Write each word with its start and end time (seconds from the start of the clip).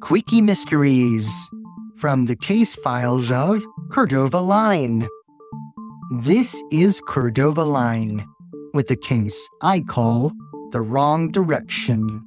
Quickie 0.00 0.40
Mysteries 0.40 1.50
from 1.96 2.26
the 2.26 2.36
case 2.36 2.74
files 2.74 3.30
of 3.30 3.64
Cordova 3.90 4.40
Line. 4.40 5.08
This 6.20 6.62
is 6.70 7.00
Cordova 7.00 7.64
Line 7.64 8.26
with 8.74 8.88
the 8.88 8.96
case 8.96 9.48
I 9.62 9.80
call 9.80 10.32
The 10.72 10.82
Wrong 10.82 11.30
Direction. 11.30 12.22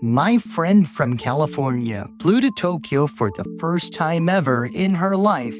My 0.00 0.38
friend 0.38 0.88
from 0.88 1.18
California 1.18 2.08
flew 2.20 2.40
to 2.40 2.50
Tokyo 2.50 3.06
for 3.06 3.30
the 3.36 3.44
first 3.60 3.92
time 3.92 4.28
ever 4.28 4.66
in 4.66 4.94
her 4.94 5.16
life 5.16 5.56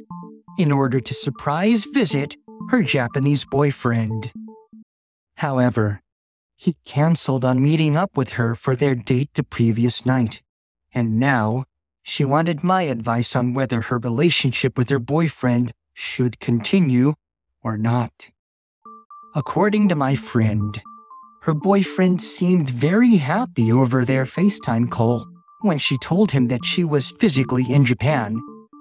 in 0.59 0.73
order 0.73 0.99
to 1.01 1.15
surprise 1.15 1.85
visit 1.85 2.37
her 2.71 2.83
Japanese 2.83 3.45
boyfriend. 3.45 4.33
However, 5.37 6.01
he 6.57 6.77
canceled 6.85 7.45
on 7.45 7.63
meeting 7.63 7.97
up 7.97 8.17
with 8.17 8.31
her 8.31 8.55
for 8.55 8.75
their 8.77 8.95
date 8.95 9.31
the 9.35 9.43
previous 9.43 10.07
night, 10.07 10.43
and 10.95 11.19
now 11.19 11.65
she 12.03 12.25
wanted 12.25 12.65
my 12.65 12.83
advice 12.83 13.37
on 13.37 13.55
whether 13.55 13.83
her 13.83 13.99
relationship 13.99 14.77
with 14.77 14.89
her 14.89 14.99
boyfriend 14.99 15.73
should 15.95 16.41
continue 16.41 17.15
or 17.63 17.79
not. 17.79 18.31
According 19.35 19.89
to 19.89 19.95
my 19.95 20.17
friend, 20.17 20.81
her 21.43 21.55
boyfriend 21.55 22.21
seemed 22.21 22.69
very 22.69 23.17
happy 23.17 23.73
over 23.73 24.05
their 24.05 24.25
FaceTime 24.25 24.91
call 24.91 25.27
when 25.63 25.79
she 25.79 25.97
told 25.99 26.33
him 26.33 26.49
that 26.49 26.65
she 26.65 26.85
was 26.85 27.13
physically 27.19 27.65
in 27.69 27.85
Japan 27.85 28.41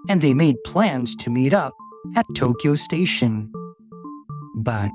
and 0.09 0.22
they 0.22 0.34
made 0.34 0.58
plans 0.66 1.16
to 1.16 1.30
meet 1.30 1.53
up 1.53 1.73
at 2.16 2.25
Tokyo 2.36 2.75
Station. 2.75 3.52
But 4.55 4.91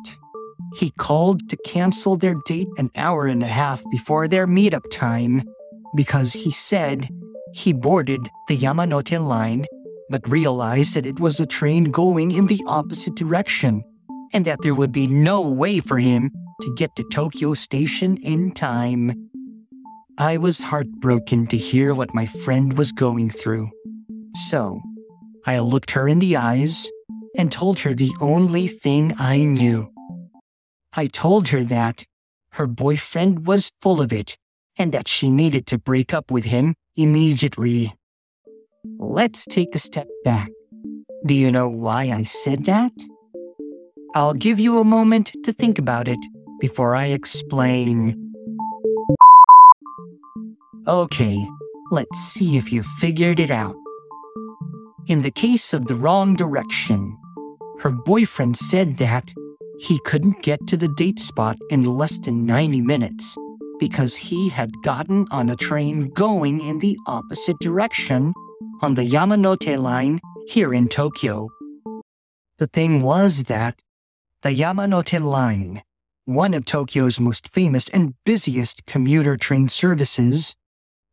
he 0.75 0.91
called 0.91 1.49
to 1.49 1.57
cancel 1.65 2.17
their 2.17 2.37
date 2.45 2.69
an 2.77 2.91
hour 2.97 3.27
and 3.27 3.43
a 3.43 3.47
half 3.47 3.83
before 3.91 4.29
their 4.29 4.47
meetup 4.47 4.91
time 4.91 5.43
because 5.95 6.33
he 6.33 6.51
said 6.51 7.09
he 7.53 7.73
boarded 7.73 8.29
the 8.49 8.57
Yamanote 8.57 9.21
line 9.21 9.67
but 10.09 10.29
realized 10.29 10.95
that 10.95 11.07
it 11.07 11.19
was 11.19 11.41
a 11.41 11.47
train 11.47 11.91
going 11.91 12.31
in 12.31 12.47
the 12.47 12.63
opposite 12.67 13.15
direction 13.15 13.83
and 14.33 14.45
that 14.45 14.59
there 14.63 14.75
would 14.75 14.93
be 14.93 15.07
no 15.07 15.41
way 15.41 15.81
for 15.81 15.99
him 15.99 16.31
to 16.63 16.75
get 16.75 16.95
to 16.97 17.05
Tokyo 17.13 17.55
Station 17.55 18.17
in 18.19 18.53
time. 18.53 19.31
I 20.19 20.37
was 20.37 20.61
heartbroken 20.63 21.47
to 21.49 21.57
hear 21.57 21.95
what 21.95 22.15
my 22.15 22.27
friend 22.27 22.79
was 22.79 22.93
going 22.93 23.31
through. 23.31 23.71
So, 24.49 24.81
I 25.45 25.59
looked 25.59 25.91
her 25.93 26.09
in 26.09 26.19
the 26.19 26.37
eyes 26.37 26.91
and 27.37 27.53
told 27.53 27.81
her 27.81 27.95
the 27.95 28.13
only 28.21 28.67
thing 28.67 29.15
I 29.19 29.45
knew. 29.45 29.93
I 30.95 31.07
told 31.09 31.49
her 31.49 31.63
that 31.65 32.05
her 32.53 32.67
boyfriend 32.67 33.47
was 33.47 33.71
full 33.83 34.01
of 34.01 34.13
it 34.13 34.39
and 34.79 34.93
that 34.93 35.09
she 35.09 35.31
needed 35.31 35.67
to 35.67 35.79
break 35.79 36.13
up 36.13 36.31
with 36.31 36.45
him 36.45 36.75
immediately. 36.97 37.95
Let's 38.99 39.45
take 39.45 39.75
a 39.75 39.79
step 39.79 40.09
back. 40.25 40.51
Do 41.27 41.35
you 41.35 41.51
know 41.51 41.69
why 41.69 42.11
I 42.11 42.23
said 42.23 42.65
that? 42.67 42.93
I'll 44.15 44.35
give 44.35 44.61
you 44.61 44.79
a 44.79 44.85
moment 44.85 45.33
to 45.45 45.53
think 45.53 45.79
about 45.79 46.09
it 46.09 46.19
before 46.61 46.95
I 46.95 47.07
explain. 47.07 48.33
Okay, 50.87 51.47
let's 51.91 52.19
see 52.19 52.57
if 52.57 52.73
you 52.73 52.83
figured 53.01 53.41
it 53.41 53.51
out. 53.51 53.77
In 55.09 55.23
the 55.23 55.31
case 55.31 55.73
of 55.73 55.87
the 55.87 55.97
wrong 55.97 56.35
direction, 56.35 57.17
her 57.81 57.91
boyfriend 57.91 58.57
said 58.57 58.97
that 58.99 59.33
he 59.79 59.99
couldn't 60.01 60.43
get 60.43 60.67
to 60.69 60.77
the 60.77 60.89
date 60.89 61.19
spot 61.19 61.57
in 61.71 61.85
less 61.85 62.19
than 62.19 62.47
90 62.47 62.81
minutes 62.81 63.37
because 63.79 64.17
he 64.17 64.49
had 64.49 64.71
gotten 64.83 65.27
on 65.31 65.49
a 65.51 65.57
train 65.57 66.09
going 66.11 66.61
in 66.61 66.79
the 66.79 66.97
opposite 67.07 67.59
direction 67.61 68.33
on 68.81 68.95
the 68.95 69.09
Yamanote 69.09 69.79
line 69.79 70.21
here 70.47 70.73
in 70.73 70.89
Tokyo. 70.89 71.49
The 72.59 72.67
thing 72.67 73.03
was 73.03 73.45
that 73.45 73.81
the 74.43 74.51
Yamanote 74.51 75.21
line, 75.21 75.83
one 76.25 76.55
of 76.55 76.65
Tokyo's 76.65 77.21
most 77.21 77.49
famous 77.49 77.89
and 77.89 78.15
busiest 78.25 78.87
commuter 78.87 79.37
train 79.37 79.69
services, 79.69 80.55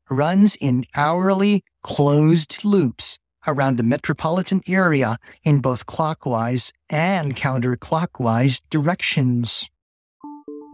runs 0.10 0.56
in 0.56 0.86
hourly 0.96 1.64
closed 1.82 2.64
loops 2.64 3.18
around 3.46 3.78
the 3.78 3.84
metropolitan 3.84 4.62
area 4.68 5.18
in 5.44 5.60
both 5.60 5.86
clockwise 5.86 6.72
and 6.90 7.36
counterclockwise 7.36 8.62
directions. 8.70 9.70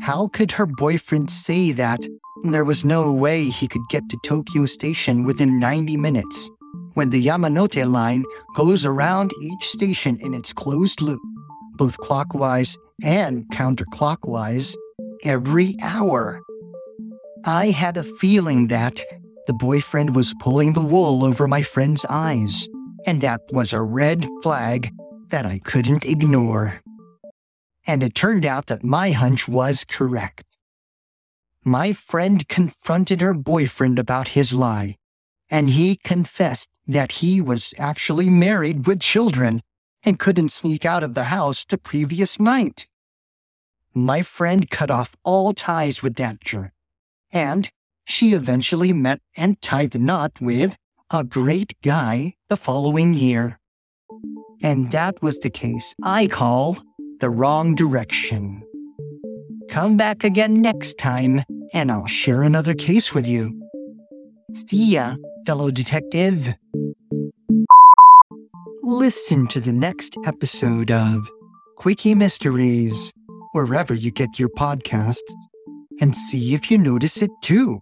How 0.01 0.27
could 0.27 0.51
her 0.53 0.65
boyfriend 0.65 1.29
say 1.29 1.71
that 1.73 1.99
there 2.43 2.63
was 2.63 2.85
no 2.85 3.11
way 3.11 3.45
he 3.45 3.67
could 3.67 3.81
get 3.89 4.07
to 4.09 4.17
Tokyo 4.23 4.65
Station 4.65 5.25
within 5.25 5.59
90 5.59 5.97
minutes 5.97 6.49
when 6.93 7.09
the 7.09 7.25
Yamanote 7.25 7.89
line 7.89 8.23
goes 8.55 8.85
around 8.85 9.31
each 9.41 9.67
station 9.67 10.17
in 10.21 10.33
its 10.33 10.53
closed 10.53 11.01
loop, 11.01 11.21
both 11.75 11.97
clockwise 11.97 12.77
and 13.03 13.45
counterclockwise, 13.51 14.75
every 15.23 15.75
hour? 15.81 16.41
I 17.45 17.69
had 17.69 17.97
a 17.97 18.03
feeling 18.03 18.67
that 18.67 19.01
the 19.47 19.53
boyfriend 19.53 20.15
was 20.15 20.33
pulling 20.39 20.73
the 20.73 20.81
wool 20.81 21.23
over 21.25 21.47
my 21.47 21.61
friend's 21.61 22.05
eyes, 22.09 22.67
and 23.05 23.21
that 23.21 23.41
was 23.51 23.73
a 23.73 23.81
red 23.81 24.27
flag 24.43 24.91
that 25.29 25.45
I 25.45 25.59
couldn't 25.59 26.05
ignore. 26.05 26.81
And 27.89 28.03
it 28.03 28.13
turned 28.13 28.45
out 28.45 28.67
that 28.67 28.83
my 28.83 29.09
hunch 29.09 29.47
was 29.47 29.83
correct. 29.83 30.45
My 31.65 31.91
friend 31.91 32.47
confronted 32.47 33.19
her 33.19 33.33
boyfriend 33.33 33.97
about 33.97 34.37
his 34.37 34.53
lie, 34.53 34.97
and 35.49 35.71
he 35.71 35.95
confessed 35.95 36.69
that 36.87 37.13
he 37.13 37.41
was 37.41 37.73
actually 37.79 38.29
married 38.29 38.85
with 38.85 38.99
children 38.99 39.63
and 40.03 40.19
couldn't 40.19 40.49
sneak 40.49 40.85
out 40.85 41.01
of 41.01 41.15
the 41.15 41.33
house 41.35 41.65
the 41.65 41.79
previous 41.79 42.39
night. 42.39 42.85
My 43.95 44.21
friend 44.21 44.69
cut 44.69 44.91
off 44.91 45.15
all 45.23 45.55
ties 45.55 46.03
with 46.03 46.13
that 46.17 46.41
jerk, 46.41 46.73
and 47.31 47.71
she 48.05 48.33
eventually 48.33 48.93
met 48.93 49.19
and 49.35 49.59
tied 49.63 49.91
the 49.91 49.97
knot 49.97 50.39
with 50.39 50.77
a 51.09 51.23
great 51.23 51.73
guy 51.81 52.35
the 52.49 52.57
following 52.57 53.15
year. 53.15 53.59
And 54.61 54.91
that 54.91 55.23
was 55.23 55.39
the 55.39 55.49
case 55.49 55.95
I 56.03 56.27
call 56.27 56.77
the 57.19 57.29
wrong 57.29 57.75
direction. 57.75 58.63
Come 59.69 59.97
back 59.97 60.23
again 60.23 60.61
next 60.61 60.97
time, 60.97 61.43
and 61.73 61.91
I'll 61.91 62.07
share 62.07 62.41
another 62.43 62.73
case 62.73 63.13
with 63.13 63.27
you. 63.27 63.55
See 64.53 64.93
ya, 64.93 65.15
fellow 65.45 65.69
detective. 65.69 66.53
Listen 68.83 69.47
to 69.47 69.59
the 69.59 69.73
next 69.73 70.17
episode 70.25 70.91
of 70.91 71.29
Quickie 71.75 72.15
Mysteries, 72.15 73.13
wherever 73.51 73.93
you 73.93 74.11
get 74.11 74.39
your 74.39 74.49
podcasts, 74.49 75.35
and 76.01 76.15
see 76.15 76.53
if 76.53 76.71
you 76.71 76.77
notice 76.77 77.21
it 77.21 77.31
too. 77.41 77.81